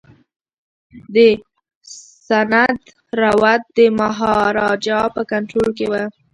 د 1.13 1.15
سند 2.27 2.79
رود 3.21 3.61
د 3.77 3.79
مهاراجا 3.99 5.01
په 5.15 5.21
کنټرول 5.31 5.69
کي 5.77 5.85
و. 5.91 5.93